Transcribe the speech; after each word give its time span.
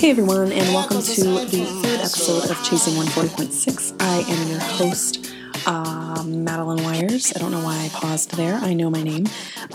Hey 0.00 0.10
everyone, 0.10 0.52
and 0.52 0.74
welcome 0.74 1.00
to 1.00 1.22
the 1.24 1.64
third 1.82 2.00
episode 2.00 2.50
of 2.50 2.62
Chasing 2.64 2.94
140.6. 2.94 3.94
I 4.00 4.20
am 4.28 4.48
your 4.48 4.60
host, 4.60 5.29
uh, 5.66 6.22
Madeline 6.24 6.82
Wires. 6.82 7.32
I 7.34 7.38
don't 7.38 7.50
know 7.50 7.62
why 7.64 7.84
I 7.84 7.88
paused 7.88 8.36
there. 8.36 8.54
I 8.56 8.74
know 8.74 8.90
my 8.90 9.02
name. 9.02 9.26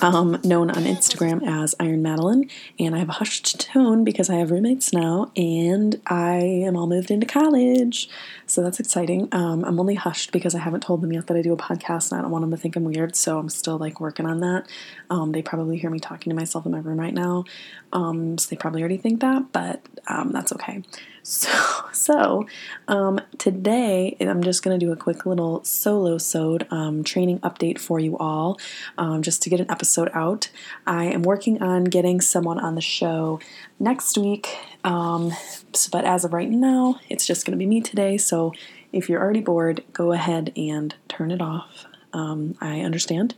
Um, 0.01 0.39
known 0.43 0.69
on 0.69 0.83
Instagram 0.83 1.45
as 1.47 1.75
Iron 1.79 2.01
Madeline, 2.01 2.49
and 2.79 2.95
I 2.95 2.99
have 2.99 3.09
a 3.09 3.13
hushed 3.13 3.59
tone 3.59 4.03
because 4.03 4.29
I 4.29 4.35
have 4.35 4.51
roommates 4.51 4.91
now, 4.93 5.31
and 5.35 5.99
I 6.07 6.37
am 6.37 6.75
all 6.75 6.87
moved 6.87 7.11
into 7.11 7.25
college. 7.25 8.09
So 8.47 8.61
that's 8.61 8.79
exciting. 8.79 9.27
Um, 9.31 9.63
I'm 9.63 9.79
only 9.79 9.95
hushed 9.95 10.31
because 10.31 10.55
I 10.55 10.59
haven't 10.59 10.81
told 10.81 11.01
them 11.01 11.11
yet 11.11 11.27
that 11.27 11.37
I 11.37 11.41
do 11.41 11.53
a 11.53 11.57
podcast, 11.57 12.11
and 12.11 12.19
I 12.19 12.21
don't 12.21 12.31
want 12.31 12.43
them 12.43 12.51
to 12.51 12.57
think 12.57 12.75
I'm 12.75 12.83
weird. 12.83 13.15
So 13.15 13.39
I'm 13.39 13.49
still 13.49 13.77
like 13.77 13.99
working 13.99 14.25
on 14.25 14.39
that. 14.41 14.67
Um, 15.09 15.31
they 15.31 15.41
probably 15.41 15.77
hear 15.77 15.89
me 15.89 15.99
talking 15.99 16.29
to 16.29 16.35
myself 16.35 16.65
in 16.65 16.71
my 16.71 16.79
room 16.79 16.99
right 16.99 17.13
now, 17.13 17.45
um, 17.93 18.37
so 18.37 18.49
they 18.49 18.57
probably 18.57 18.81
already 18.81 18.97
think 18.97 19.21
that, 19.21 19.51
but 19.51 19.85
um, 20.07 20.31
that's 20.31 20.51
okay. 20.53 20.83
So, 21.25 21.49
so 21.91 22.45
um, 22.87 23.19
today 23.39 24.15
I'm 24.21 24.43
just 24.43 24.63
going 24.63 24.79
to 24.79 24.85
do 24.85 24.91
a 24.91 24.95
quick 24.95 25.25
little 25.25 25.63
solo 25.63 26.19
sode 26.19 26.67
um, 26.69 27.03
training 27.03 27.39
update 27.39 27.79
for 27.79 27.99
you 27.99 28.15
all, 28.17 28.59
um, 28.97 29.23
just 29.23 29.41
to 29.41 29.49
get 29.49 29.59
an 29.59 29.69
episode 29.69 30.11
out. 30.13 30.49
I 30.85 31.05
am 31.05 31.23
working 31.23 31.61
on 31.61 31.85
getting 31.85 32.21
someone 32.21 32.59
on 32.59 32.75
the 32.75 32.81
show 32.81 33.39
next 33.79 34.17
week, 34.17 34.55
um, 34.83 35.33
so, 35.73 35.89
but 35.91 36.05
as 36.05 36.23
of 36.23 36.31
right 36.31 36.49
now, 36.49 36.99
it's 37.09 37.25
just 37.25 37.43
going 37.45 37.57
to 37.57 37.57
be 37.57 37.65
me 37.65 37.81
today. 37.81 38.17
So, 38.17 38.53
if 38.93 39.09
you're 39.09 39.21
already 39.21 39.41
bored, 39.41 39.83
go 39.91 40.13
ahead 40.13 40.53
and 40.55 40.95
turn 41.09 41.31
it 41.31 41.41
off. 41.41 41.85
Um, 42.13 42.55
I 42.61 42.79
understand. 42.81 43.33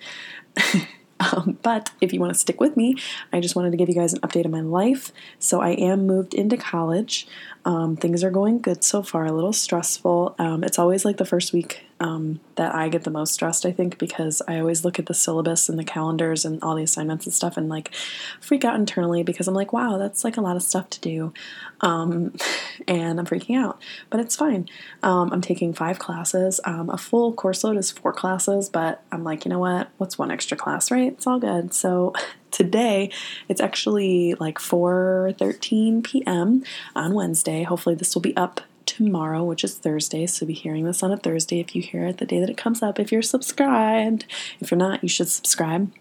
Um, 1.19 1.58
but 1.63 1.91
if 2.02 2.13
you 2.13 2.19
want 2.19 2.33
to 2.33 2.39
stick 2.39 2.59
with 2.59 2.77
me, 2.77 2.95
I 3.33 3.39
just 3.39 3.55
wanted 3.55 3.71
to 3.71 3.77
give 3.77 3.89
you 3.89 3.95
guys 3.95 4.13
an 4.13 4.19
update 4.21 4.45
of 4.45 4.52
my 4.52 4.61
life. 4.61 5.11
So 5.39 5.61
I 5.61 5.71
am 5.71 6.05
moved 6.05 6.33
into 6.33 6.58
college. 6.58 7.27
Um, 7.67 7.97
things 7.97 8.23
are 8.23 8.31
going 8.31 8.59
good 8.59 8.81
so 8.81 9.03
far, 9.03 9.25
a 9.25 9.33
little 9.33 9.51
stressful. 9.51 10.35
Um, 10.39 10.63
it's 10.63 10.79
always 10.79 11.03
like 11.03 11.17
the 11.17 11.25
first 11.25 11.51
week 11.51 11.83
um, 11.99 12.39
that 12.55 12.73
I 12.73 12.87
get 12.87 13.03
the 13.03 13.11
most 13.11 13.33
stressed, 13.33 13.65
I 13.65 13.73
think, 13.73 13.97
because 13.97 14.41
I 14.47 14.57
always 14.57 14.85
look 14.85 14.99
at 14.99 15.07
the 15.07 15.13
syllabus 15.13 15.67
and 15.67 15.77
the 15.77 15.83
calendars 15.83 16.45
and 16.45 16.63
all 16.63 16.75
the 16.75 16.83
assignments 16.83 17.25
and 17.25 17.35
stuff 17.35 17.57
and 17.57 17.67
like 17.67 17.93
freak 18.39 18.63
out 18.63 18.75
internally 18.75 19.21
because 19.21 19.49
I'm 19.49 19.53
like, 19.53 19.73
wow, 19.73 19.97
that's 19.97 20.23
like 20.23 20.37
a 20.37 20.41
lot 20.41 20.55
of 20.55 20.63
stuff 20.63 20.89
to 20.91 21.01
do. 21.01 21.33
Um, 21.81 22.35
and 22.87 23.19
I'm 23.19 23.25
freaking 23.25 23.57
out, 23.57 23.81
but 24.09 24.21
it's 24.21 24.37
fine. 24.37 24.69
Um, 25.03 25.33
I'm 25.33 25.41
taking 25.41 25.73
five 25.73 25.99
classes. 25.99 26.61
Um, 26.63 26.89
a 26.89 26.97
full 26.97 27.33
course 27.33 27.65
load 27.65 27.75
is 27.75 27.91
four 27.91 28.13
classes, 28.13 28.69
but 28.69 29.03
I'm 29.11 29.25
like, 29.25 29.43
you 29.43 29.49
know 29.49 29.59
what? 29.59 29.89
What's 29.97 30.17
one 30.17 30.31
extra 30.31 30.55
class, 30.55 30.89
right? 30.89 31.11
It's 31.11 31.27
all 31.27 31.39
good. 31.39 31.73
So 31.73 32.13
today 32.51 33.09
it's 33.47 33.61
actually 33.61 34.35
like 34.35 34.57
4:13 34.57 36.03
p.m. 36.03 36.63
on 36.95 37.13
Wednesday. 37.13 37.63
Hopefully 37.63 37.95
this 37.95 38.15
will 38.15 38.21
be 38.21 38.35
up 38.35 38.61
tomorrow, 38.85 39.43
which 39.43 39.63
is 39.63 39.75
Thursday. 39.75 40.25
So 40.25 40.45
be 40.45 40.53
hearing 40.53 40.85
this 40.85 41.03
on 41.03 41.11
a 41.11 41.17
Thursday 41.17 41.59
if 41.59 41.75
you 41.75 41.81
hear 41.81 42.05
it 42.05 42.17
the 42.17 42.25
day 42.25 42.39
that 42.39 42.49
it 42.49 42.57
comes 42.57 42.81
up. 42.81 42.99
If 42.99 43.11
you're 43.11 43.21
subscribed, 43.21 44.25
if 44.59 44.71
you're 44.71 44.77
not, 44.77 45.03
you 45.03 45.09
should 45.09 45.29
subscribe. 45.29 45.91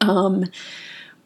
Um, 0.00 0.44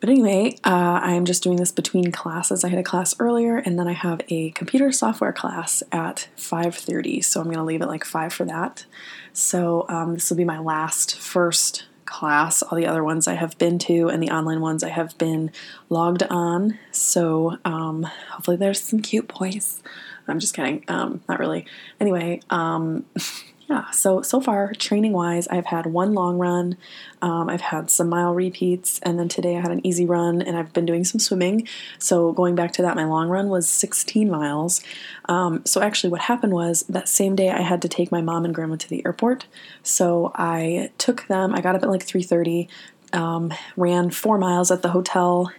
but 0.00 0.08
anyway, 0.08 0.56
uh, 0.64 1.00
I'm 1.02 1.26
just 1.26 1.42
doing 1.42 1.58
this 1.58 1.72
between 1.72 2.10
classes. 2.10 2.64
I 2.64 2.68
had 2.68 2.78
a 2.78 2.84
class 2.84 3.14
earlier, 3.20 3.58
and 3.58 3.78
then 3.78 3.86
I 3.86 3.92
have 3.92 4.22
a 4.30 4.50
computer 4.52 4.90
software 4.92 5.32
class 5.32 5.82
at 5.92 6.28
5:30. 6.38 7.22
So 7.22 7.40
I'm 7.40 7.46
going 7.46 7.58
to 7.58 7.64
leave 7.64 7.82
it 7.82 7.88
like 7.88 8.04
five 8.04 8.32
for 8.32 8.46
that. 8.46 8.86
So 9.34 9.84
um, 9.90 10.14
this 10.14 10.30
will 10.30 10.38
be 10.38 10.44
my 10.44 10.58
last 10.58 11.16
first 11.18 11.84
class. 12.10 12.62
All 12.62 12.76
the 12.76 12.87
other 12.87 13.04
ones 13.04 13.26
I 13.26 13.34
have 13.34 13.56
been 13.59 13.78
to, 13.81 14.09
and 14.09 14.22
the 14.22 14.31
online 14.31 14.60
ones 14.60 14.84
I 14.84 14.91
have 14.91 15.16
been 15.16 15.50
logged 15.88 16.25
on. 16.25 16.78
So 16.91 17.56
um, 17.65 18.03
hopefully 18.31 18.56
there's 18.56 18.82
some 18.82 19.00
cute 19.00 19.32
boys. 19.38 19.82
I'm 20.28 20.38
just 20.38 20.54
kidding. 20.54 20.84
Um, 20.88 21.22
not 21.28 21.38
really. 21.38 21.66
Anyway, 21.99 22.41
um, 22.50 23.04
yeah, 23.70 23.88
so 23.92 24.20
so 24.20 24.41
far 24.41 24.72
training 24.75 25.12
wise, 25.12 25.47
I've 25.47 25.66
had 25.66 25.86
one 25.86 26.12
long 26.12 26.38
run, 26.38 26.76
um, 27.22 27.48
I've 27.48 27.60
had 27.60 27.88
some 27.88 28.08
mile 28.08 28.34
repeats, 28.34 28.98
and 29.04 29.16
then 29.16 29.28
today 29.28 29.56
I 29.56 29.60
had 29.60 29.70
an 29.70 29.86
easy 29.86 30.04
run, 30.04 30.42
and 30.42 30.56
I've 30.56 30.72
been 30.72 30.86
doing 30.86 31.04
some 31.04 31.20
swimming. 31.20 31.69
So 32.00 32.32
going 32.32 32.56
back 32.56 32.72
to 32.72 32.82
that, 32.82 32.97
my 32.97 33.04
long 33.04 33.28
run 33.28 33.48
was 33.48 33.69
16 33.69 34.28
miles. 34.28 34.82
Um, 35.26 35.64
so 35.64 35.81
actually, 35.81 36.10
what 36.10 36.22
happened 36.22 36.53
was 36.53 36.82
that 36.88 37.08
same 37.08 37.36
day 37.36 37.50
I 37.50 37.62
had 37.62 37.81
to 37.82 37.88
take 37.88 38.10
my 38.10 38.20
mom 38.20 38.44
and 38.44 38.53
grandma 38.53 38.75
to 38.75 38.88
the 38.88 39.06
airport. 39.06 39.47
So 39.84 40.32
I 40.34 40.91
took 40.98 41.28
them. 41.28 41.54
I 41.54 41.60
got 41.60 41.76
up 41.76 41.84
at 41.84 41.88
like 41.88 42.04
3:30. 42.04 42.66
Um, 43.12 43.52
ran 43.76 44.10
four 44.10 44.37
miles 44.37 44.70
at 44.72 44.82
the 44.82 44.91
hotel 44.91 45.52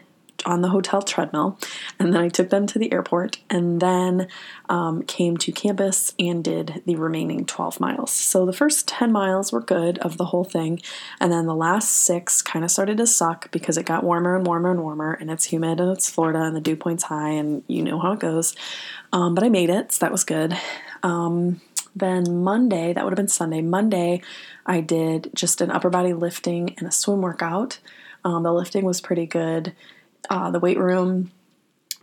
on 0.46 0.62
the 0.62 0.70
hotel 0.70 1.02
treadmill, 1.02 1.58
and 2.00 2.14
then 2.14 2.22
I 2.22 2.30
took 2.30 2.50
them 2.50 2.68
to 2.68 2.80
the 2.80 2.92
airport, 2.92 3.40
and 3.50 3.82
then 3.82 4.28
um, 4.70 5.04
came 5.04 5.38
to 5.38 5.52
campus 5.52 6.14
and 6.20 6.44
did 6.44 6.82
the 6.86 6.96
remaining 6.96 7.46
12 7.46 7.80
miles. 7.80 8.12
So 8.12 8.46
the 8.46 8.54
first 8.54 8.88
10 8.88 9.12
miles 9.12 9.52
were 9.52 9.62
good 9.62 9.98
of 10.00 10.18
the 10.18 10.26
whole 10.26 10.44
thing, 10.44 10.82
and 11.20 11.32
then 11.32 11.46
the 11.46 11.56
last 11.56 11.92
six 11.92 12.42
kind 12.42 12.66
of 12.66 12.72
started 12.72 12.98
to 12.98 13.08
suck 13.08 13.52
because 13.52 13.78
it 13.78 13.86
got 13.86 14.04
warmer 14.04 14.36
and 14.36 14.46
warmer 14.46 14.72
and 14.72 14.82
warmer, 14.82 15.14
and 15.14 15.30
it's 15.30 15.46
humid 15.46 15.80
and 15.80 15.92
it's 15.92 16.10
Florida 16.10 16.42
and 16.42 16.56
the 16.56 16.62
dew 16.62 16.76
point's 16.76 17.04
high, 17.04 17.30
and 17.30 17.64
you 17.68 17.84
know 17.84 18.00
how 18.00 18.14
it 18.14 18.20
goes. 18.20 18.56
Um, 19.14 19.36
but 19.36 19.44
I 19.44 19.50
made 19.50 19.70
it, 19.70 19.92
so 19.92 20.06
that 20.06 20.12
was 20.12 20.24
good. 20.24 20.58
Um, 21.04 21.62
then 21.96 22.44
Monday, 22.44 22.94
that 22.94 23.04
would 23.04 23.12
have 23.12 23.18
been 23.18 23.28
Sunday, 23.28 23.62
Monday, 23.62 24.22
I 24.66 24.82
did 24.82 25.30
just 25.34 25.62
an 25.62 25.72
upper 25.72 25.90
body 25.90 26.14
lifting 26.14 26.76
and 26.78 26.88
a 26.88 26.92
swim 26.92 27.22
workout. 27.22 27.80
Um, 28.24 28.44
the 28.44 28.54
lifting 28.54 28.86
was 28.86 29.02
pretty 29.02 29.26
good. 29.26 29.74
Uh, 30.32 30.50
the 30.50 30.60
weight 30.60 30.78
room 30.78 31.30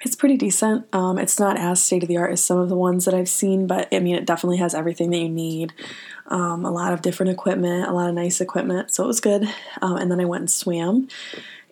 it's 0.02 0.14
pretty 0.14 0.36
decent. 0.36 0.86
Um, 0.94 1.18
it's 1.18 1.40
not 1.40 1.58
as 1.58 1.82
state 1.82 2.02
of 2.02 2.08
the 2.08 2.18
art 2.18 2.32
as 2.32 2.44
some 2.44 2.58
of 2.58 2.68
the 2.68 2.76
ones 2.76 3.04
that 3.04 3.14
I've 3.14 3.28
seen, 3.28 3.66
but 3.66 3.88
I 3.92 3.98
mean, 3.98 4.14
it 4.14 4.26
definitely 4.26 4.58
has 4.58 4.74
everything 4.74 5.10
that 5.10 5.18
you 5.18 5.28
need. 5.28 5.72
Um, 6.28 6.64
a 6.64 6.70
lot 6.70 6.92
of 6.92 7.02
different 7.02 7.32
equipment, 7.32 7.88
a 7.88 7.92
lot 7.92 8.08
of 8.08 8.14
nice 8.14 8.40
equipment, 8.40 8.92
so 8.92 9.02
it 9.02 9.06
was 9.06 9.20
good. 9.20 9.48
Um, 9.82 9.96
and 9.96 10.10
then 10.10 10.20
I 10.20 10.24
went 10.24 10.42
and 10.42 10.50
swam. 10.50 11.08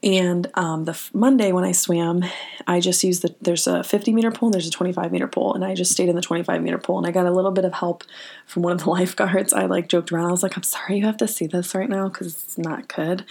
And 0.07 0.49
um, 0.55 0.85
the 0.85 0.93
f- 0.93 1.11
Monday 1.13 1.51
when 1.51 1.65
I 1.65 1.73
swam, 1.73 2.25
I 2.69 2.79
just 2.79 3.03
used 3.03 3.23
the 3.23 3.35
there's 3.41 3.67
a 3.67 3.83
50 3.83 4.13
meter 4.13 4.31
pool 4.31 4.47
and 4.47 4.55
there's 4.55 4.69
a 4.69 4.71
25 4.71 5.11
meter 5.11 5.27
pool, 5.27 5.53
and 5.53 5.65
I 5.65 5.75
just 5.75 5.91
stayed 5.91 6.09
in 6.09 6.15
the 6.15 6.23
25 6.23 6.63
meter 6.63 6.79
pool, 6.79 6.99
and 6.99 7.09
I 7.09 7.11
got 7.11 7.27
a 7.27 7.33
little 7.33 7.51
bit 7.51 7.65
of 7.65 7.73
help 7.73 8.05
from 8.47 8.63
one 8.63 8.73
of 8.73 8.85
the 8.85 8.91
lifeguards. 8.91 9.53
I 9.53 9.67
like 9.67 9.89
joked 9.89 10.13
around. 10.13 10.29
I 10.29 10.31
was 10.31 10.45
like, 10.45 10.57
"I'm 10.57 10.63
sorry 10.63 10.99
you 10.99 11.07
have 11.07 11.17
to 11.17 11.27
see 11.27 11.49
this 11.49 11.75
right 11.75 11.89
now 11.89 12.09
because 12.09 12.45
it's 12.45 12.57
not 12.57 12.87
good." 12.87 13.25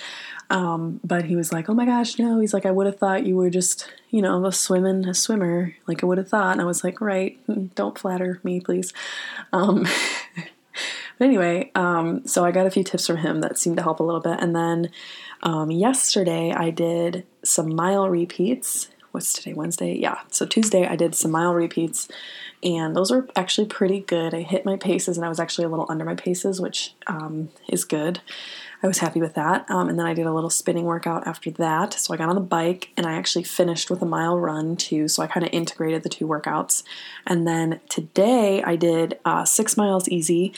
Um, 0.49 0.99
but 1.01 1.23
he 1.23 1.37
was 1.37 1.53
like, 1.53 1.69
"Oh 1.69 1.73
my 1.73 1.85
gosh, 1.85 2.19
no!" 2.19 2.41
He's 2.41 2.53
like, 2.53 2.65
"I 2.65 2.71
would 2.71 2.87
have 2.87 2.99
thought 2.99 3.25
you 3.25 3.37
were 3.37 3.49
just, 3.49 3.89
you 4.09 4.21
know, 4.21 4.45
a 4.45 4.51
swimming 4.51 5.07
a 5.07 5.13
swimmer. 5.13 5.73
Like 5.87 6.03
I 6.03 6.07
would 6.07 6.17
have 6.17 6.27
thought." 6.27 6.51
And 6.51 6.61
I 6.61 6.65
was 6.65 6.83
like, 6.83 6.99
"Right, 6.99 7.39
don't 7.75 7.97
flatter 7.97 8.41
me, 8.43 8.59
please." 8.59 8.91
Um, 9.53 9.87
but 11.17 11.25
anyway, 11.25 11.71
um, 11.73 12.27
so 12.27 12.43
I 12.43 12.51
got 12.51 12.67
a 12.67 12.71
few 12.71 12.83
tips 12.83 13.07
from 13.07 13.17
him 13.17 13.39
that 13.39 13.57
seemed 13.57 13.77
to 13.77 13.83
help 13.83 14.01
a 14.01 14.03
little 14.03 14.19
bit, 14.19 14.41
and 14.41 14.53
then 14.53 14.89
um, 15.43 15.71
yesterday 15.71 16.51
I 16.51 16.69
did 16.69 17.25
some 17.43 17.75
mile 17.75 18.09
repeats. 18.09 18.89
What's 19.11 19.33
today? 19.33 19.53
Wednesday? 19.53 19.95
Yeah. 19.95 20.19
So 20.31 20.45
Tuesday 20.45 20.85
I 20.87 20.95
did 20.95 21.15
some 21.15 21.31
mile 21.31 21.53
repeats, 21.53 22.07
and 22.61 22.95
those 22.95 23.11
were 23.11 23.27
actually 23.35 23.67
pretty 23.67 24.01
good. 24.01 24.33
I 24.33 24.41
hit 24.41 24.65
my 24.65 24.75
paces, 24.75 25.17
and 25.17 25.25
I 25.25 25.29
was 25.29 25.39
actually 25.39 25.65
a 25.65 25.69
little 25.69 25.85
under 25.87 26.03
my 26.03 26.15
paces, 26.15 26.59
which 26.59 26.95
um, 27.07 27.49
is 27.69 27.85
good. 27.85 28.19
I 28.85 28.87
was 28.87 28.99
happy 28.99 29.19
with 29.19 29.33
that. 29.33 29.69
Um, 29.69 29.89
and 29.89 29.97
then 29.97 30.05
I 30.05 30.13
did 30.13 30.27
a 30.27 30.33
little 30.33 30.51
spinning 30.51 30.85
workout 30.85 31.25
after 31.25 31.49
that. 31.51 31.93
So 31.93 32.13
I 32.13 32.17
got 32.17 32.29
on 32.29 32.35
the 32.35 32.41
bike 32.41 32.91
and 32.95 33.07
I 33.07 33.13
actually 33.13 33.43
finished 33.43 33.89
with 33.89 33.99
a 34.03 34.05
mile 34.05 34.37
run 34.37 34.75
too. 34.75 35.07
So 35.07 35.23
I 35.23 35.27
kind 35.27 35.43
of 35.43 35.51
integrated 35.51 36.03
the 36.03 36.09
two 36.09 36.27
workouts. 36.27 36.83
And 37.25 37.47
then 37.47 37.79
today 37.89 38.61
I 38.61 38.75
did 38.75 39.17
uh, 39.25 39.43
six 39.43 39.75
miles 39.75 40.07
easy 40.09 40.53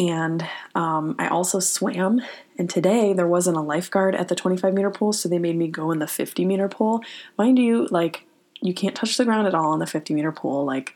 and 0.00 0.46
um, 0.74 1.14
I 1.18 1.28
also 1.28 1.60
swam. 1.60 2.22
And 2.58 2.70
today 2.70 3.12
there 3.12 3.26
wasn't 3.26 3.58
a 3.58 3.60
lifeguard 3.62 4.14
at 4.14 4.28
the 4.28 4.34
25 4.34 4.72
meter 4.72 4.90
pool, 4.90 5.12
so 5.12 5.28
they 5.28 5.38
made 5.38 5.56
me 5.56 5.68
go 5.68 5.90
in 5.90 5.98
the 5.98 6.06
50 6.06 6.44
meter 6.44 6.68
pool. 6.68 7.02
Mind 7.36 7.58
you, 7.58 7.86
like 7.90 8.24
you 8.62 8.72
can't 8.72 8.94
touch 8.94 9.16
the 9.16 9.24
ground 9.24 9.46
at 9.46 9.54
all 9.54 9.72
in 9.74 9.78
the 9.78 9.86
50 9.86 10.14
meter 10.14 10.32
pool. 10.32 10.64
Like 10.64 10.94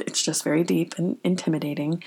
it's 0.00 0.22
just 0.22 0.44
very 0.44 0.62
deep 0.62 0.94
and 0.98 1.18
intimidating. 1.24 2.02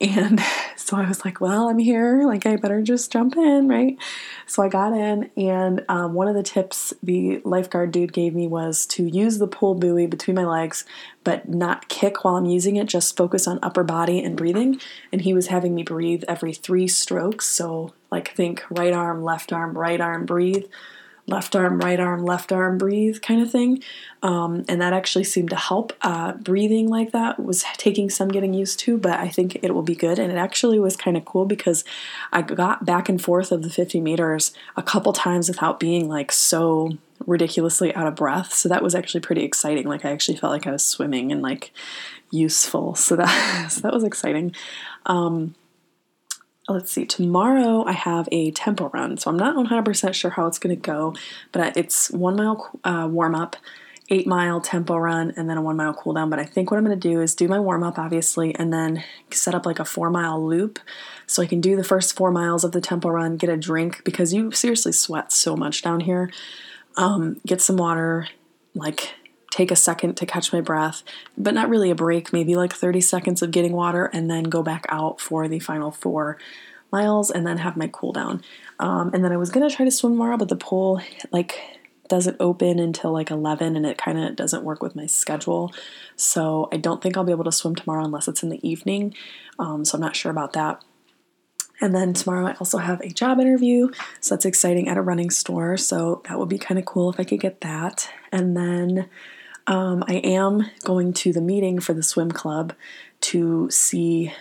And 0.00 0.40
so 0.76 0.96
I 0.96 1.08
was 1.08 1.24
like, 1.24 1.40
well, 1.40 1.68
I'm 1.68 1.78
here. 1.78 2.24
Like, 2.24 2.46
I 2.46 2.56
better 2.56 2.82
just 2.82 3.10
jump 3.10 3.36
in, 3.36 3.68
right? 3.68 3.98
So 4.46 4.62
I 4.62 4.68
got 4.68 4.92
in, 4.92 5.30
and 5.36 5.84
um, 5.88 6.14
one 6.14 6.28
of 6.28 6.34
the 6.34 6.42
tips 6.42 6.94
the 7.02 7.40
lifeguard 7.44 7.90
dude 7.90 8.12
gave 8.12 8.34
me 8.34 8.46
was 8.46 8.86
to 8.86 9.04
use 9.04 9.38
the 9.38 9.48
pull 9.48 9.74
buoy 9.74 10.06
between 10.06 10.36
my 10.36 10.46
legs, 10.46 10.84
but 11.24 11.48
not 11.48 11.88
kick 11.88 12.24
while 12.24 12.36
I'm 12.36 12.46
using 12.46 12.76
it, 12.76 12.86
just 12.86 13.16
focus 13.16 13.48
on 13.48 13.58
upper 13.60 13.82
body 13.82 14.22
and 14.22 14.36
breathing. 14.36 14.80
And 15.12 15.20
he 15.20 15.34
was 15.34 15.48
having 15.48 15.74
me 15.74 15.82
breathe 15.82 16.22
every 16.28 16.54
three 16.54 16.86
strokes. 16.86 17.46
So, 17.46 17.92
like, 18.10 18.34
think 18.34 18.64
right 18.70 18.92
arm, 18.92 19.24
left 19.24 19.52
arm, 19.52 19.76
right 19.76 20.00
arm, 20.00 20.26
breathe 20.26 20.66
left 21.28 21.54
arm, 21.54 21.78
right 21.78 22.00
arm, 22.00 22.24
left 22.24 22.50
arm, 22.50 22.78
breathe 22.78 23.20
kind 23.20 23.42
of 23.42 23.50
thing. 23.50 23.82
Um, 24.22 24.64
and 24.68 24.80
that 24.80 24.92
actually 24.92 25.24
seemed 25.24 25.50
to 25.50 25.56
help. 25.56 25.92
Uh, 26.02 26.32
breathing 26.32 26.88
like 26.88 27.12
that 27.12 27.38
was 27.38 27.64
taking 27.76 28.10
some 28.10 28.28
getting 28.28 28.54
used 28.54 28.80
to, 28.80 28.96
but 28.96 29.20
I 29.20 29.28
think 29.28 29.58
it 29.62 29.74
will 29.74 29.82
be 29.82 29.94
good. 29.94 30.18
And 30.18 30.32
it 30.32 30.36
actually 30.36 30.80
was 30.80 30.96
kind 30.96 31.16
of 31.16 31.24
cool 31.24 31.44
because 31.44 31.84
I 32.32 32.42
got 32.42 32.84
back 32.84 33.08
and 33.08 33.22
forth 33.22 33.52
of 33.52 33.62
the 33.62 33.70
50 33.70 34.00
meters 34.00 34.52
a 34.76 34.82
couple 34.82 35.12
times 35.12 35.48
without 35.48 35.78
being 35.78 36.08
like 36.08 36.32
so 36.32 36.96
ridiculously 37.26 37.94
out 37.94 38.06
of 38.06 38.16
breath. 38.16 38.54
So 38.54 38.68
that 38.68 38.82
was 38.82 38.94
actually 38.94 39.20
pretty 39.20 39.44
exciting. 39.44 39.86
Like 39.86 40.04
I 40.04 40.10
actually 40.10 40.38
felt 40.38 40.52
like 40.52 40.66
I 40.66 40.72
was 40.72 40.84
swimming 40.84 41.30
and 41.30 41.42
like 41.42 41.72
useful. 42.30 42.94
So 42.94 43.16
that 43.16 43.68
so 43.70 43.82
that 43.82 43.92
was 43.92 44.04
exciting. 44.04 44.54
Um, 45.06 45.54
let's 46.68 46.92
see, 46.92 47.06
tomorrow 47.06 47.84
I 47.84 47.92
have 47.92 48.28
a 48.30 48.50
tempo 48.50 48.88
run. 48.90 49.16
So 49.16 49.30
I'm 49.30 49.36
not 49.36 49.56
100% 49.56 50.14
sure 50.14 50.30
how 50.30 50.46
it's 50.46 50.58
going 50.58 50.74
to 50.74 50.80
go, 50.80 51.14
but 51.52 51.76
it's 51.76 52.10
one 52.10 52.36
mile 52.36 52.78
uh, 52.84 53.08
warm 53.10 53.34
up, 53.34 53.56
eight 54.10 54.26
mile 54.26 54.60
tempo 54.60 54.96
run, 54.96 55.32
and 55.36 55.48
then 55.48 55.56
a 55.56 55.62
one 55.62 55.76
mile 55.76 55.94
cool 55.94 56.12
down. 56.12 56.30
But 56.30 56.38
I 56.38 56.44
think 56.44 56.70
what 56.70 56.78
I'm 56.78 56.84
going 56.84 56.98
to 56.98 57.08
do 57.08 57.20
is 57.20 57.34
do 57.34 57.48
my 57.48 57.58
warm 57.58 57.82
up, 57.82 57.98
obviously, 57.98 58.54
and 58.54 58.72
then 58.72 59.04
set 59.30 59.54
up 59.54 59.66
like 59.66 59.78
a 59.78 59.84
four 59.84 60.10
mile 60.10 60.44
loop 60.44 60.78
so 61.26 61.42
I 61.42 61.46
can 61.46 61.60
do 61.60 61.76
the 61.76 61.84
first 61.84 62.16
four 62.16 62.30
miles 62.30 62.64
of 62.64 62.72
the 62.72 62.80
tempo 62.80 63.10
run, 63.10 63.36
get 63.36 63.50
a 63.50 63.56
drink 63.56 64.02
because 64.04 64.32
you 64.32 64.50
seriously 64.50 64.92
sweat 64.92 65.30
so 65.30 65.56
much 65.56 65.82
down 65.82 66.00
here. 66.00 66.30
Um, 66.96 67.40
get 67.46 67.60
some 67.60 67.76
water, 67.76 68.28
like 68.74 69.14
take 69.50 69.70
a 69.70 69.76
second 69.76 70.16
to 70.16 70.26
catch 70.26 70.52
my 70.52 70.60
breath, 70.60 71.02
but 71.36 71.54
not 71.54 71.68
really 71.68 71.90
a 71.90 71.94
break, 71.94 72.32
maybe 72.32 72.54
like 72.54 72.72
30 72.72 73.00
seconds 73.00 73.42
of 73.42 73.50
getting 73.50 73.72
water, 73.72 74.06
and 74.06 74.30
then 74.30 74.44
go 74.44 74.62
back 74.62 74.84
out 74.88 75.20
for 75.20 75.48
the 75.48 75.58
final 75.58 75.90
four 75.90 76.38
miles 76.90 77.30
and 77.30 77.46
then 77.46 77.58
have 77.58 77.76
my 77.76 77.88
cool 77.88 78.12
down. 78.12 78.42
Um, 78.78 79.10
and 79.12 79.24
then 79.24 79.32
I 79.32 79.36
was 79.36 79.50
gonna 79.50 79.70
try 79.70 79.84
to 79.84 79.90
swim 79.90 80.12
tomorrow, 80.12 80.36
but 80.36 80.48
the 80.48 80.56
pool 80.56 81.00
like 81.32 81.58
doesn't 82.08 82.36
open 82.40 82.78
until 82.78 83.12
like 83.12 83.30
11 83.30 83.76
and 83.76 83.84
it 83.86 83.98
kind 83.98 84.18
of 84.18 84.34
doesn't 84.34 84.64
work 84.64 84.82
with 84.82 84.96
my 84.96 85.06
schedule. 85.06 85.72
So 86.16 86.68
I 86.72 86.78
don't 86.78 87.02
think 87.02 87.16
I'll 87.16 87.24
be 87.24 87.32
able 87.32 87.44
to 87.44 87.52
swim 87.52 87.74
tomorrow 87.74 88.04
unless 88.04 88.28
it's 88.28 88.42
in 88.42 88.48
the 88.48 88.66
evening. 88.68 89.14
Um, 89.58 89.84
so 89.84 89.96
I'm 89.96 90.00
not 90.00 90.16
sure 90.16 90.30
about 90.30 90.54
that. 90.54 90.82
And 91.80 91.94
then 91.94 92.12
tomorrow 92.12 92.46
I 92.46 92.54
also 92.54 92.78
have 92.78 93.00
a 93.02 93.08
job 93.08 93.38
interview, 93.38 93.90
so 94.20 94.34
that's 94.34 94.44
exciting 94.44 94.88
at 94.88 94.96
a 94.96 95.02
running 95.02 95.30
store. 95.30 95.76
So 95.76 96.22
that 96.28 96.38
would 96.38 96.48
be 96.48 96.58
kind 96.58 96.78
of 96.78 96.84
cool 96.84 97.10
if 97.10 97.20
I 97.20 97.24
could 97.24 97.40
get 97.40 97.60
that. 97.60 98.10
And 98.32 98.56
then 98.56 99.08
um, 99.68 100.02
I 100.08 100.14
am 100.14 100.70
going 100.82 101.12
to 101.12 101.32
the 101.32 101.42
meeting 101.42 101.78
for 101.78 101.92
the 101.92 102.02
swim 102.02 102.32
club 102.32 102.72
to 103.20 103.70
see 103.70 104.32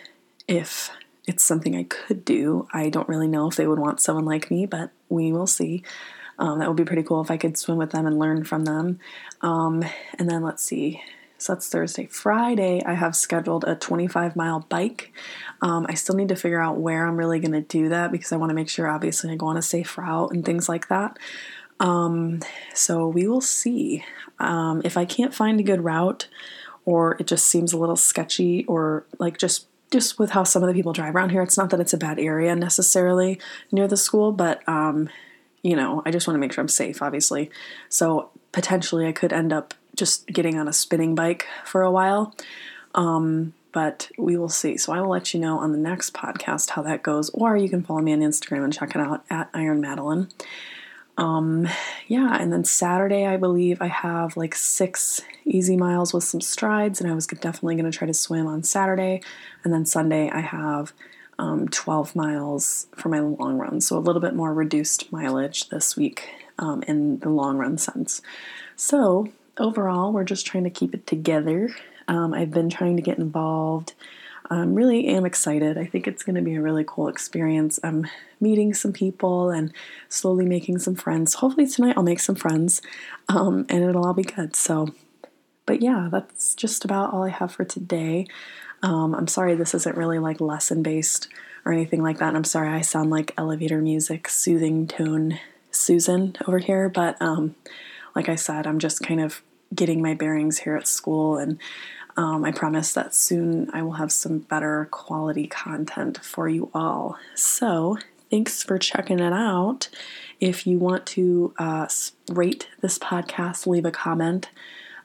if 0.47 0.89
it's 1.27 1.44
something 1.44 1.75
I 1.75 1.83
could 1.83 2.24
do. 2.24 2.68
I 2.74 2.89
don't 2.89 3.09
really 3.09 3.27
know 3.27 3.50
if 3.50 3.57
they 3.57 3.68
would 3.68 3.77
want 3.77 4.00
someone 4.00 4.24
like 4.24 4.50
me, 4.50 4.65
but 4.65 4.89
we 5.09 5.33
will 5.33 5.45
see. 5.45 5.83
Um, 6.39 6.59
that 6.59 6.69
would 6.69 6.77
be 6.77 6.85
pretty 6.85 7.03
cool 7.03 7.21
if 7.21 7.29
I 7.29 7.35
could 7.35 7.57
swim 7.57 7.77
with 7.77 7.91
them 7.91 8.07
and 8.07 8.18
learn 8.18 8.45
from 8.45 8.63
them. 8.63 9.00
Um, 9.41 9.83
and 10.18 10.29
then 10.29 10.44
let's 10.44 10.63
see. 10.63 11.03
So 11.39 11.53
that's 11.53 11.68
Thursday. 11.68 12.06
Friday, 12.06 12.81
I 12.85 12.94
have 12.94 13.15
scheduled 13.15 13.65
a 13.65 13.75
25 13.75 14.35
mile 14.35 14.65
bike. 14.69 15.12
Um, 15.62 15.85
I 15.89 15.94
still 15.95 16.15
need 16.15 16.30
to 16.30 16.35
figure 16.35 16.62
out 16.62 16.77
where 16.77 17.06
I'm 17.06 17.18
really 17.18 17.39
going 17.39 17.51
to 17.51 17.62
do 17.62 17.89
that 17.89 18.13
because 18.13 18.31
I 18.31 18.38
want 18.38 18.51
to 18.51 18.56
make 18.56 18.69
sure, 18.69 18.88
obviously, 18.88 19.31
I 19.31 19.35
go 19.35 19.47
on 19.47 19.57
a 19.57 19.62
safe 19.62 19.97
route 19.97 20.31
and 20.31 20.45
things 20.45 20.69
like 20.69 20.88
that. 20.88 21.18
Um, 21.79 22.41
so 22.74 23.07
we 23.07 23.27
will 23.27 23.41
see. 23.41 24.03
Um, 24.39 24.81
if 24.83 24.97
I 24.97 25.06
can't 25.06 25.33
find 25.33 25.59
a 25.59 25.63
good 25.63 25.83
route, 25.83 26.27
or 26.85 27.18
it 27.19 27.27
just 27.27 27.47
seems 27.47 27.74
a 27.74 27.77
little 27.77 27.95
sketchy, 27.95 28.65
or 28.65 29.06
like 29.19 29.38
just 29.38 29.68
just 29.91 30.19
with 30.19 30.31
how 30.31 30.44
some 30.44 30.63
of 30.63 30.68
the 30.68 30.74
people 30.74 30.94
drive 30.94 31.15
around 31.15 31.29
here, 31.29 31.41
it's 31.41 31.57
not 31.57 31.69
that 31.69 31.79
it's 31.79 31.94
a 31.94 31.97
bad 31.97 32.19
area 32.19 32.56
necessarily 32.56 33.39
near 33.71 33.88
the 33.88 33.95
school, 33.97 34.31
but 34.31 34.68
um, 34.68 35.09
you 35.63 35.75
know, 35.75 36.01
I 36.06 36.12
just 36.12 36.27
want 36.27 36.35
to 36.35 36.39
make 36.39 36.53
sure 36.53 36.62
I'm 36.62 36.68
safe, 36.68 37.01
obviously. 37.01 37.50
So 37.89 38.30
potentially, 38.51 39.07
I 39.07 39.12
could 39.12 39.33
end 39.33 39.53
up 39.53 39.73
just 39.95 40.27
getting 40.27 40.59
on 40.59 40.68
a 40.68 40.73
spinning 40.73 41.15
bike 41.15 41.47
for 41.65 41.81
a 41.81 41.91
while. 41.91 42.35
Um, 42.95 43.53
but 43.71 44.09
we 44.18 44.38
will 44.38 44.50
see. 44.50 44.77
So 44.77 44.91
I 44.91 45.01
will 45.01 45.09
let 45.09 45.33
you 45.33 45.39
know 45.39 45.59
on 45.59 45.71
the 45.71 45.77
next 45.77 46.13
podcast 46.13 46.71
how 46.71 46.81
that 46.83 47.03
goes, 47.03 47.30
or 47.31 47.56
you 47.56 47.69
can 47.69 47.83
follow 47.83 48.01
me 48.01 48.13
on 48.13 48.21
Instagram 48.21 48.63
and 48.63 48.73
check 48.73 48.95
it 48.95 49.01
out 49.01 49.23
at 49.30 49.50
Iron 49.53 49.81
Madeline. 49.81 50.30
Um, 51.17 51.67
yeah, 52.07 52.37
and 52.39 52.53
then 52.53 52.63
Saturday, 52.63 53.25
I 53.25 53.37
believe 53.37 53.81
I 53.81 53.87
have 53.87 54.37
like 54.37 54.53
six 54.53 55.21
easy 55.45 55.75
miles 55.75 56.13
with 56.13 56.23
some 56.23 56.41
strides, 56.41 57.01
and 57.01 57.09
I 57.09 57.15
was 57.15 57.25
definitely 57.25 57.75
going 57.75 57.91
to 57.91 57.97
try 57.97 58.07
to 58.07 58.13
swim 58.13 58.45
on 58.45 58.63
Saturday. 58.63 59.21
And 59.63 59.73
then 59.73 59.85
Sunday, 59.85 60.29
I 60.29 60.41
have 60.41 60.93
um, 61.39 61.67
12 61.69 62.15
miles 62.15 62.87
for 62.95 63.09
my 63.09 63.19
long 63.19 63.57
run, 63.57 63.81
so 63.81 63.97
a 63.97 63.99
little 63.99 64.21
bit 64.21 64.35
more 64.35 64.53
reduced 64.53 65.11
mileage 65.11 65.69
this 65.69 65.95
week 65.95 66.29
um, 66.59 66.83
in 66.83 67.19
the 67.19 67.29
long 67.29 67.57
run 67.57 67.77
sense. 67.77 68.21
So, 68.75 69.29
overall, 69.57 70.13
we're 70.13 70.23
just 70.23 70.45
trying 70.45 70.65
to 70.65 70.69
keep 70.69 70.93
it 70.93 71.07
together. 71.07 71.69
Um, 72.07 72.33
I've 72.33 72.51
been 72.51 72.69
trying 72.69 72.95
to 72.95 73.01
get 73.01 73.17
involved 73.17 73.93
um, 74.49 74.75
really 74.75 75.07
am 75.07 75.25
excited. 75.25 75.77
I 75.77 75.85
think 75.85 76.07
it's 76.07 76.23
going 76.23 76.35
to 76.35 76.41
be 76.41 76.55
a 76.55 76.61
really 76.61 76.85
cool 76.88 77.07
experience. 77.07 77.79
I'm 77.83 78.07
meeting 78.39 78.73
some 78.73 78.94
people 78.94 79.49
and 79.49 79.73
slowly 80.09 80.45
making 80.45 80.79
some 80.79 80.95
friends. 80.95 81.35
Hopefully, 81.35 81.67
tonight 81.67 81.95
I'll 81.97 82.03
make 82.03 82.19
some 82.19 82.35
friends 82.35 82.81
um, 83.27 83.65
and 83.69 83.83
it'll 83.83 84.05
all 84.05 84.13
be 84.13 84.23
good. 84.23 84.55
So, 84.55 84.94
but 85.65 85.81
yeah, 85.81 86.09
that's 86.11 86.55
just 86.55 86.85
about 86.85 87.13
all 87.13 87.23
I 87.23 87.29
have 87.29 87.51
for 87.51 87.65
today. 87.65 88.27
Um, 88.83 89.15
I'm 89.15 89.27
sorry 89.27 89.55
this 89.55 89.73
isn't 89.73 89.97
really 89.97 90.19
like 90.19 90.39
lesson 90.39 90.83
based 90.83 91.27
or 91.65 91.73
anything 91.73 92.01
like 92.01 92.19
that. 92.19 92.29
And 92.29 92.38
I'm 92.38 92.44
sorry 92.44 92.69
I 92.69 92.81
sound 92.81 93.09
like 93.09 93.33
elevator 93.38 93.81
music, 93.81 94.29
soothing 94.29 94.88
tone 94.88 95.39
Susan 95.71 96.35
over 96.47 96.59
here. 96.59 96.88
But 96.89 97.21
um, 97.21 97.55
like 98.15 98.29
I 98.29 98.35
said, 98.35 98.65
I'm 98.65 98.79
just 98.79 99.01
kind 99.01 99.19
of 99.19 99.41
getting 99.73 100.01
my 100.01 100.13
bearings 100.13 100.59
here 100.59 100.75
at 100.75 100.87
school 100.87 101.37
and 101.37 101.59
um, 102.17 102.43
I 102.43 102.51
promise 102.51 102.93
that 102.93 103.13
soon 103.13 103.69
I 103.73 103.83
will 103.83 103.93
have 103.93 104.11
some 104.11 104.39
better 104.39 104.87
quality 104.89 105.45
content 105.45 106.17
for 106.23 106.49
you 106.49 106.71
all. 106.73 107.15
So, 107.35 107.99
thanks 108.31 108.63
for 108.63 108.79
checking 108.79 109.19
it 109.19 109.33
out. 109.33 109.87
If 110.39 110.65
you 110.65 110.79
want 110.79 111.05
to 111.07 111.53
uh, 111.59 111.87
rate 112.29 112.69
this 112.81 112.97
podcast, 112.97 113.67
leave 113.67 113.85
a 113.85 113.91
comment 113.91 114.49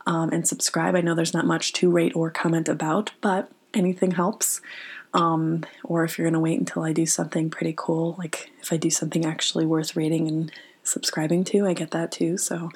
um, 0.07 0.31
and 0.31 0.49
subscribe. 0.49 0.95
I 0.95 1.03
know 1.03 1.15
there's 1.15 1.35
not 1.35 1.47
much 1.47 1.75
to 1.75 1.91
rate 1.91 2.17
or 2.17 2.31
comment 2.31 2.69
about, 2.69 3.13
but 3.21 3.51
anything 3.75 4.13
helps. 4.13 4.63
Um, 5.15 5.65
or 5.85 6.05
if 6.05 6.17
you're 6.17 6.25
going 6.25 6.33
to 6.33 6.41
wait 6.41 6.59
until 6.59 6.83
I 6.83 6.95
do 6.95 7.05
something 7.05 7.51
pretty 7.51 7.75
cool, 7.77 8.15
like 8.19 8.51
if 8.63 8.73
I 8.73 8.79
do 8.79 8.89
something 8.89 9.27
actually 9.27 9.67
worth 9.67 9.95
rating 9.95 10.29
and 10.29 10.53
subscribing 10.85 11.45
to, 11.45 11.67
I 11.67 11.75
get 11.75 11.91
that 11.93 12.13
too. 12.13 12.37
So, 12.37 12.71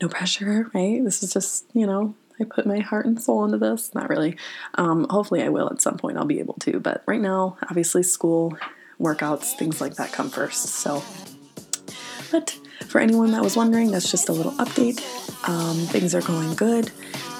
no 0.00 0.08
pressure, 0.08 0.70
right? 0.74 1.02
This 1.02 1.22
is 1.22 1.32
just, 1.32 1.66
you 1.72 1.86
know, 1.86 2.14
I 2.38 2.44
put 2.44 2.66
my 2.66 2.80
heart 2.80 3.06
and 3.06 3.20
soul 3.20 3.44
into 3.44 3.58
this. 3.58 3.94
Not 3.94 4.10
really. 4.10 4.36
Um, 4.74 5.06
hopefully, 5.08 5.42
I 5.42 5.48
will 5.48 5.70
at 5.70 5.80
some 5.80 5.96
point. 5.96 6.18
I'll 6.18 6.26
be 6.26 6.38
able 6.38 6.54
to. 6.60 6.80
But 6.80 7.02
right 7.06 7.20
now, 7.20 7.56
obviously, 7.68 8.02
school, 8.02 8.56
workouts, 9.00 9.56
things 9.56 9.80
like 9.80 9.94
that 9.96 10.12
come 10.12 10.30
first. 10.30 10.66
So, 10.66 11.02
but 12.30 12.50
for 12.88 13.00
anyone 13.00 13.32
that 13.32 13.42
was 13.42 13.56
wondering, 13.56 13.90
that's 13.90 14.10
just 14.10 14.28
a 14.28 14.32
little 14.32 14.52
update. 14.52 15.00
Um, 15.48 15.76
things 15.86 16.14
are 16.14 16.22
going 16.22 16.54
good. 16.54 16.90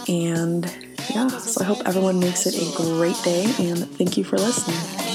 And 0.09 0.65
yeah, 1.11 1.29
so 1.29 1.63
I 1.63 1.65
hope 1.65 1.79
everyone 1.85 2.19
makes 2.21 2.47
it 2.47 2.55
a 2.55 2.77
great 2.77 3.21
day. 3.23 3.45
And 3.59 3.91
thank 3.97 4.17
you 4.17 4.25
for 4.25 4.39
listening. 4.39 5.06